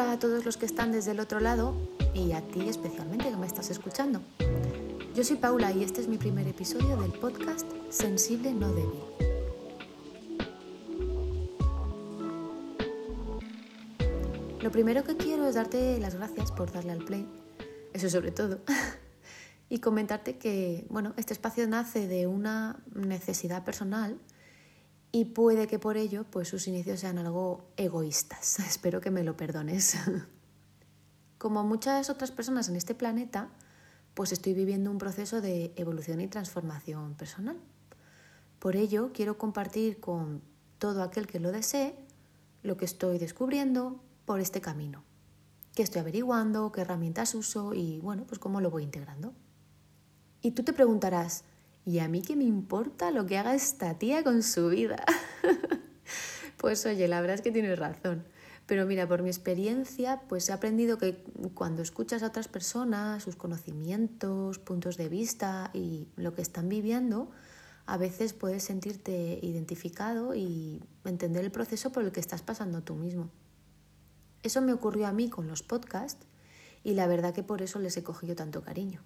[0.00, 1.74] Hola a todos los que están desde el otro lado
[2.14, 4.20] y a ti especialmente que me estás escuchando.
[5.12, 9.00] Yo soy Paula y este es mi primer episodio del podcast Sensible no débil.
[14.62, 17.26] Lo primero que quiero es darte las gracias por darle al play,
[17.92, 18.60] eso sobre todo,
[19.68, 24.16] y comentarte que, bueno, este espacio nace de una necesidad personal
[25.12, 28.58] y puede que por ello pues sus inicios sean algo egoístas.
[28.60, 29.96] Espero que me lo perdones.
[31.38, 33.48] Como muchas otras personas en este planeta,
[34.14, 37.56] pues estoy viviendo un proceso de evolución y transformación personal.
[38.58, 40.42] Por ello, quiero compartir con
[40.78, 41.94] todo aquel que lo desee
[42.64, 45.04] lo que estoy descubriendo por este camino,
[45.74, 49.32] qué estoy averiguando, qué herramientas uso y bueno, pues cómo lo voy integrando.
[50.42, 51.44] Y tú te preguntarás,
[51.88, 55.06] ¿Y a mí qué me importa lo que haga esta tía con su vida?
[56.58, 58.26] pues oye, la verdad es que tienes razón.
[58.66, 63.36] Pero mira, por mi experiencia, pues he aprendido que cuando escuchas a otras personas, sus
[63.36, 67.30] conocimientos, puntos de vista y lo que están viviendo,
[67.86, 72.96] a veces puedes sentirte identificado y entender el proceso por el que estás pasando tú
[72.96, 73.30] mismo.
[74.42, 76.26] Eso me ocurrió a mí con los podcasts
[76.84, 79.02] y la verdad que por eso les he cogido tanto cariño.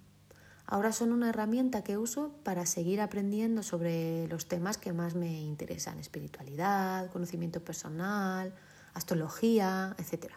[0.65, 5.41] Ahora son una herramienta que uso para seguir aprendiendo sobre los temas que más me
[5.41, 8.53] interesan, espiritualidad, conocimiento personal,
[8.93, 10.33] astrología, etc.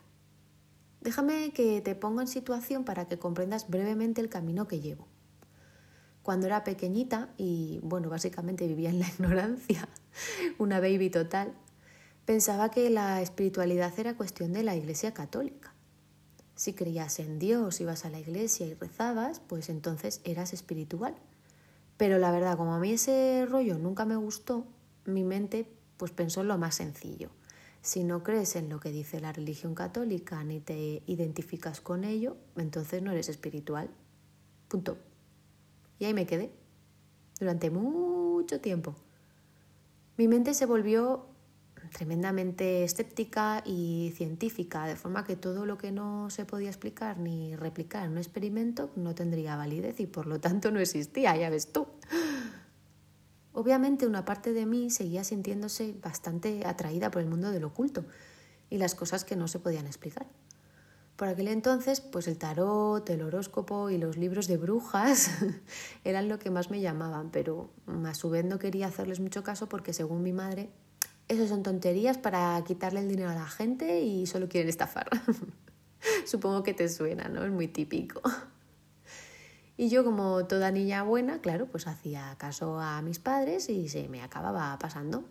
[1.01, 5.07] Déjame que te ponga en situación para que comprendas brevemente el camino que llevo.
[6.23, 9.89] Cuando era pequeñita y, bueno, básicamente vivía en la ignorancia,
[10.59, 11.55] una baby total,
[12.25, 15.76] pensaba que la espiritualidad era cuestión de la Iglesia Católica.
[16.57, 21.15] Si creías en Dios, ibas a la iglesia y rezabas, pues entonces eras espiritual.
[21.98, 24.67] Pero la verdad, como a mí ese rollo nunca me gustó,
[25.05, 27.31] mi mente pues pensó en lo más sencillo.
[27.83, 32.37] Si no crees en lo que dice la religión católica ni te identificas con ello,
[32.57, 33.91] entonces no eres espiritual.
[34.69, 34.97] Punto.
[35.98, 36.51] Y ahí me quedé.
[37.39, 38.95] Durante mucho tiempo.
[40.17, 41.27] Mi mente se volvió
[41.92, 47.57] tremendamente escéptica y científica, de forma que todo lo que no se podía explicar ni
[47.57, 51.73] replicar en un experimento no tendría validez y por lo tanto no existía, ya ves
[51.73, 51.86] tú.
[53.52, 58.05] Obviamente una parte de mí seguía sintiéndose bastante atraída por el mundo del oculto
[58.68, 60.27] y las cosas que no se podían explicar.
[61.17, 65.30] Por aquel entonces, pues el tarot, el horóscopo y los libros de brujas
[66.05, 67.70] eran lo que más me llamaban, pero
[68.05, 70.68] a su vez no quería hacerles mucho caso porque según mi madre
[71.29, 75.09] eso son tonterías para quitarle el dinero a la gente y solo quieren estafar.
[76.27, 77.45] Supongo que te suena, ¿no?
[77.45, 78.20] Es muy típico.
[79.77, 84.09] Y yo como toda niña buena, claro, pues hacía caso a mis padres y se
[84.09, 85.25] me acababa pasando.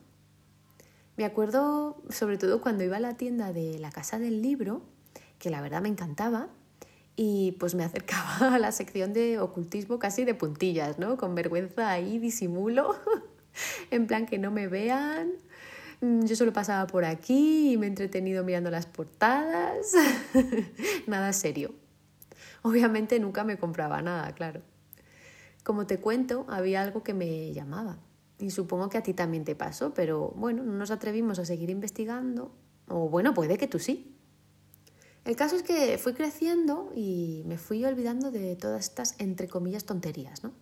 [1.17, 4.81] Me acuerdo sobre todo cuando iba a la tienda de la casa del libro,
[5.39, 6.49] que la verdad me encantaba,
[7.15, 11.17] y pues me acercaba a la sección de ocultismo casi de puntillas, ¿no?
[11.17, 12.95] Con vergüenza ahí, disimulo,
[13.91, 15.31] en plan que no me vean,
[16.01, 19.93] yo solo pasaba por aquí y me he entretenido mirando las portadas.
[21.07, 21.73] nada serio.
[22.61, 24.61] Obviamente nunca me compraba nada, claro.
[25.63, 27.99] Como te cuento, había algo que me llamaba.
[28.39, 31.69] Y supongo que a ti también te pasó, pero bueno, no nos atrevimos a seguir
[31.69, 32.51] investigando.
[32.87, 34.15] O bueno, puede que tú sí.
[35.23, 39.85] El caso es que fui creciendo y me fui olvidando de todas estas, entre comillas,
[39.85, 40.53] tonterías, ¿no?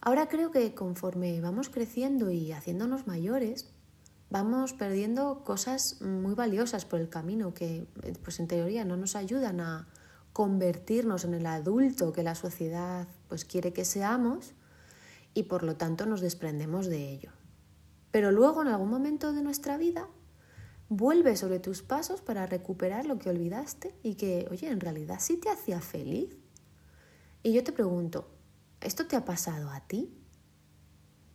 [0.00, 3.72] Ahora creo que conforme vamos creciendo y haciéndonos mayores,
[4.30, 7.86] vamos perdiendo cosas muy valiosas por el camino que,
[8.22, 9.88] pues en teoría, no nos ayudan a
[10.32, 14.54] convertirnos en el adulto que la sociedad pues quiere que seamos
[15.34, 17.32] y por lo tanto nos desprendemos de ello.
[18.12, 20.08] Pero luego en algún momento de nuestra vida
[20.88, 25.36] vuelve sobre tus pasos para recuperar lo que olvidaste y que, oye, en realidad sí
[25.36, 26.36] te hacía feliz.
[27.42, 28.28] Y yo te pregunto,
[28.80, 30.12] ¿esto te ha pasado a ti?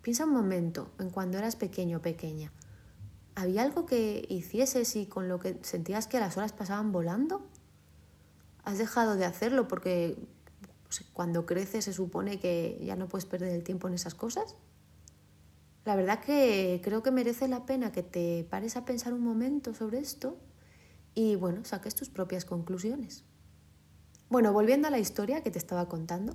[0.01, 2.51] Piensa un momento en cuando eras pequeño o pequeña.
[3.35, 7.45] ¿Había algo que hicieses y con lo que sentías que las horas pasaban volando?
[8.63, 10.17] ¿Has dejado de hacerlo porque
[11.11, 14.55] cuando creces se supone que ya no puedes perder el tiempo en esas cosas?
[15.83, 19.73] La verdad que creo que merece la pena que te pares a pensar un momento
[19.73, 20.37] sobre esto
[21.13, 23.25] y bueno, saques tus propias conclusiones.
[24.29, 26.33] Bueno, volviendo a la historia que te estaba contando,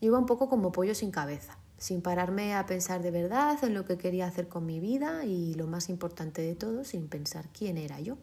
[0.00, 3.72] yo iba un poco como pollo sin cabeza sin pararme a pensar de verdad en
[3.72, 7.48] lo que quería hacer con mi vida y lo más importante de todo, sin pensar
[7.48, 8.18] quién era yo.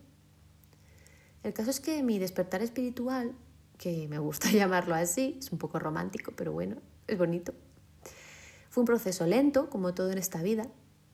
[1.42, 3.34] El caso es que mi despertar espiritual,
[3.80, 6.78] que me gusta llamarlo así, es un poco romántico, pero bueno,
[7.08, 7.56] es bonito,
[8.70, 10.68] fue un proceso lento, como todo en esta vida,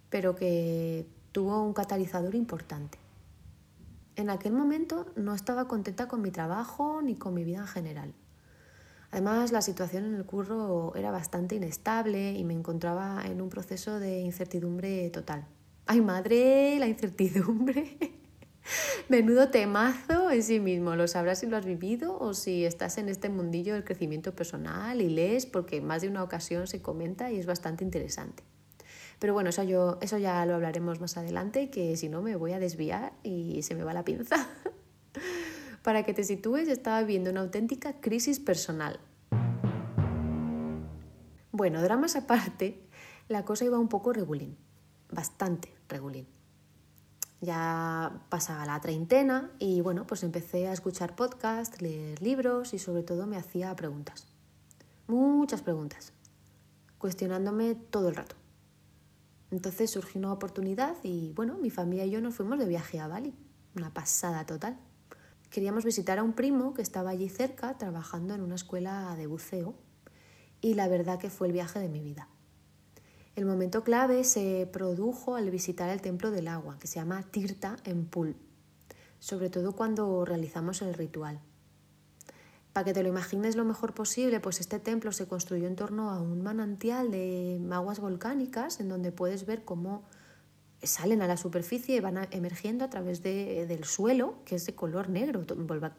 [0.10, 2.98] pero que tuvo un catalizador importante.
[4.18, 8.14] En aquel momento no estaba contenta con mi trabajo ni con mi vida en general.
[9.14, 14.00] Además, la situación en el curro era bastante inestable y me encontraba en un proceso
[14.00, 15.46] de incertidumbre total.
[15.86, 16.80] ¡Ay, madre!
[16.80, 17.96] La incertidumbre.
[19.10, 20.96] Menudo temazo en sí mismo.
[20.96, 25.00] Lo sabrás si lo has vivido o si estás en este mundillo del crecimiento personal
[25.00, 28.42] y lees, porque más de una ocasión se comenta y es bastante interesante.
[29.20, 32.54] Pero bueno, eso, yo, eso ya lo hablaremos más adelante, que si no me voy
[32.54, 34.50] a desviar y se me va la pinza.
[35.84, 39.02] Para que te sitúes, estaba viviendo una auténtica crisis personal.
[41.52, 42.88] Bueno, dramas aparte,
[43.28, 44.58] la cosa iba un poco regulín,
[45.12, 46.26] bastante regulín.
[47.42, 53.04] Ya pasaba la treintena y bueno, pues empecé a escuchar podcasts, leer libros y sobre
[53.04, 54.26] todo me hacía preguntas.
[55.08, 56.14] Muchas preguntas,
[56.98, 58.38] cuestionándome todo el rato.
[59.52, 63.10] Entonces surgió una oportunidad y bueno, mi familia y yo nos fuimos de viaje a
[63.10, 63.36] Bali.
[63.76, 64.80] Una pasada total.
[65.54, 69.76] Queríamos visitar a un primo que estaba allí cerca trabajando en una escuela de buceo
[70.62, 72.28] y la verdad que fue el viaje de mi vida.
[73.36, 77.78] El momento clave se produjo al visitar el templo del agua, que se llama Tirta
[77.84, 78.36] en Pul,
[79.20, 81.40] sobre todo cuando realizamos el ritual.
[82.74, 86.10] Para que te lo imagines lo mejor posible, pues este templo se construyó en torno
[86.10, 90.04] a un manantial de aguas volcánicas en donde puedes ver cómo
[90.84, 95.10] salen a la superficie y van emergiendo a través del suelo, que es de color
[95.10, 95.46] negro,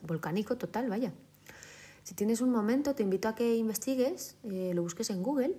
[0.03, 1.13] volcánico total, vaya.
[2.03, 5.57] Si tienes un momento, te invito a que investigues, eh, lo busques en Google.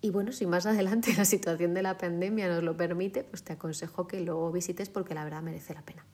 [0.00, 3.52] Y bueno, si más adelante la situación de la pandemia nos lo permite, pues te
[3.52, 6.06] aconsejo que lo visites porque la verdad merece la pena.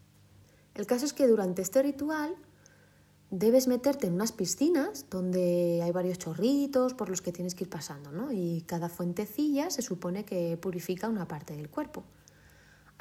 [0.74, 2.34] El caso es que durante este ritual
[3.30, 7.70] debes meterte en unas piscinas donde hay varios chorritos por los que tienes que ir
[7.70, 8.32] pasando, ¿no?
[8.32, 12.02] Y cada fuentecilla se supone que purifica una parte del cuerpo.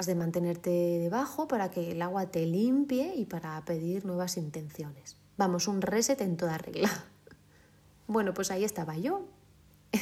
[0.06, 5.16] De mantenerte debajo para que el agua te limpie y para pedir nuevas intenciones.
[5.36, 6.90] Vamos, un reset en toda regla.
[8.06, 9.28] Bueno, pues ahí estaba yo,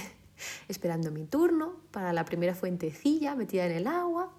[0.69, 4.33] esperando mi turno para la primera fuentecilla metida en el agua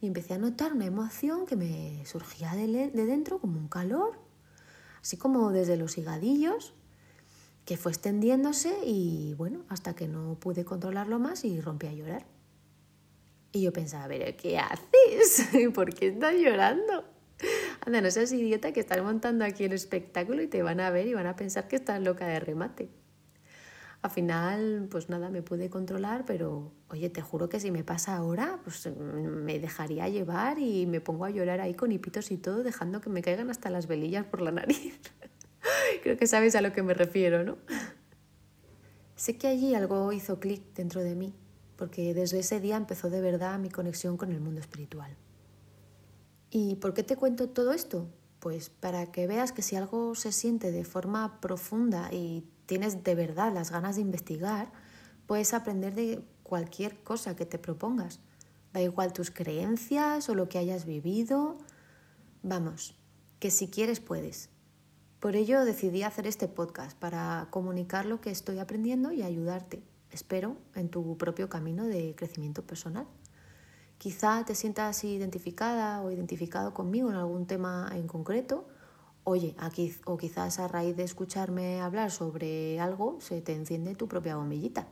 [0.00, 4.18] y empecé a notar una emoción que me surgía de, dentro como un calor
[5.04, 6.72] así como desde los higadillos,
[7.66, 12.24] que fue extendiéndose y bueno, hasta que no pude controlarlo más y rompí a llorar.
[13.54, 15.48] Y yo pensaba, ver, ¿qué haces?
[15.74, 17.04] ¿Por qué estás llorando?
[17.86, 21.06] Anda, no seas idiota que estás montando aquí el espectáculo y te van a ver
[21.06, 22.88] y van a pensar que estás loca de remate.
[24.02, 28.16] Al final, pues nada, me pude controlar, pero oye, te juro que si me pasa
[28.16, 32.64] ahora, pues me dejaría llevar y me pongo a llorar ahí con hipitos y todo,
[32.64, 35.00] dejando que me caigan hasta las velillas por la nariz.
[36.02, 37.56] Creo que sabes a lo que me refiero, ¿no?
[39.14, 41.34] Sé que allí algo hizo clic dentro de mí,
[41.84, 45.14] porque desde ese día empezó de verdad mi conexión con el mundo espiritual.
[46.48, 48.08] ¿Y por qué te cuento todo esto?
[48.40, 53.14] Pues para que veas que si algo se siente de forma profunda y tienes de
[53.14, 54.72] verdad las ganas de investigar,
[55.26, 58.20] puedes aprender de cualquier cosa que te propongas.
[58.72, 61.58] Da igual tus creencias o lo que hayas vivido.
[62.42, 62.96] Vamos,
[63.40, 64.48] que si quieres puedes.
[65.20, 69.82] Por ello decidí hacer este podcast para comunicar lo que estoy aprendiendo y ayudarte,
[70.14, 73.06] espero, en tu propio camino de crecimiento personal.
[73.98, 78.66] Quizá te sientas identificada o identificado conmigo en algún tema en concreto
[79.24, 79.56] oye,
[80.04, 84.86] o quizás a raíz de escucharme hablar sobre algo se te enciende tu propia bombillita.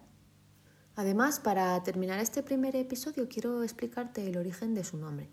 [0.96, 5.28] Además, para terminar este primer episodio quiero explicarte el origen de su nombre.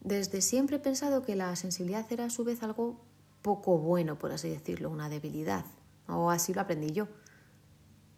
[0.00, 3.00] Desde siempre he pensado que la sensibilidad era a su vez algo
[3.42, 5.64] poco bueno, por así decirlo, una debilidad,
[6.08, 7.08] o así lo aprendí yo.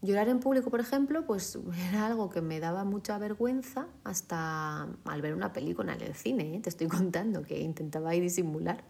[0.00, 1.58] Llorar en público, por ejemplo, pues
[1.90, 6.56] era algo que me daba mucha vergüenza hasta al ver una película en el cine,
[6.56, 6.60] ¿eh?
[6.60, 8.84] te estoy contando, que intentaba disimular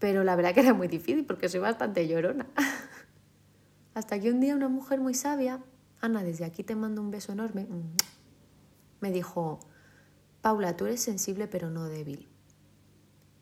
[0.00, 2.46] pero la verdad que era muy difícil porque soy bastante llorona.
[3.94, 5.60] Hasta que un día una mujer muy sabia,
[6.00, 7.68] Ana, desde aquí te mando un beso enorme,
[9.00, 9.60] me dijo,
[10.40, 12.28] Paula, tú eres sensible pero no débil.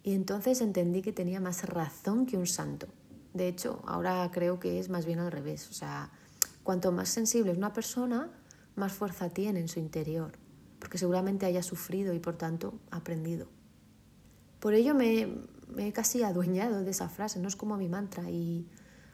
[0.03, 2.89] Y entonces entendí que tenía más razón que un santo.
[3.35, 5.71] De hecho, ahora creo que es más bien al revés.
[5.71, 6.11] O sea,
[6.69, 8.29] cuanto más sensible es una persona,
[8.77, 10.33] más fuerza tiene en su interior,
[10.79, 13.49] porque seguramente haya sufrido y por tanto aprendido.
[14.61, 15.35] Por ello me,
[15.79, 18.69] he casi adueñado de esa frase, no es como mi mantra y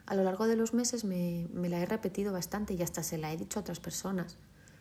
[0.05, 3.17] a lo largo de los meses me, me, la he repetido bastante y hasta se
[3.17, 4.37] la he dicho a otras personas,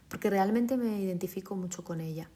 [0.08, 2.28] porque realmente me identifico mucho con ella.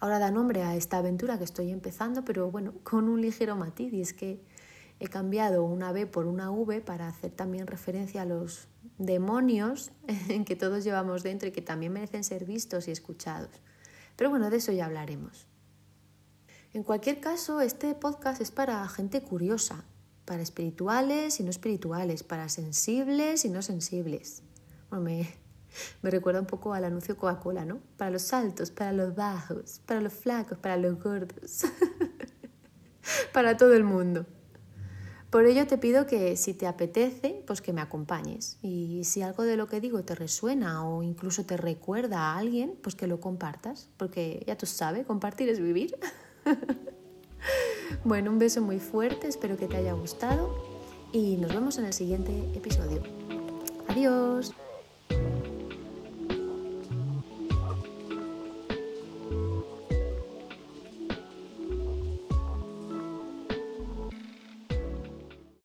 [0.00, 3.90] Ahora da nombre a esta aventura que estoy empezando, pero bueno, con un ligero matiz
[3.94, 4.44] y es que
[4.98, 8.68] he cambiado una B por una V para hacer también referencia a los
[9.00, 9.90] demonios
[10.46, 13.50] que todos llevamos dentro y que también merecen ser vistos y escuchados.
[14.16, 15.46] Pero bueno, de eso ya hablaremos.
[16.72, 19.84] En cualquier caso, este podcast es para gente curiosa,
[20.24, 24.42] para espirituales y no espirituales, para sensibles y no sensibles.
[24.92, 25.28] me,
[26.02, 27.80] me recuerda un poco al anuncio Coca-Cola, ¿no?
[27.96, 31.64] Para los altos, para los bajos, para los flacos, para los gordos,
[33.32, 34.26] para todo el mundo.
[35.30, 38.58] Por ello te pido que si te apetece, pues que me acompañes.
[38.62, 42.74] Y si algo de lo que digo te resuena o incluso te recuerda a alguien,
[42.82, 45.96] pues que lo compartas, porque ya tú sabes, compartir es vivir.
[48.04, 50.52] bueno, un beso muy fuerte, espero que te haya gustado
[51.12, 53.02] y nos vemos en el siguiente episodio.
[53.86, 54.52] Adiós.